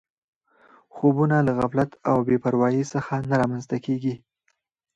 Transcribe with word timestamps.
خوبونه 0.95 1.37
له 1.47 1.51
غفلت 1.59 1.91
او 2.09 2.17
بې 2.27 2.37
پروایۍ 2.45 2.83
څخه 2.93 3.13
نه 3.29 3.35
رامنځته 3.41 3.77
کېږي 3.85 4.15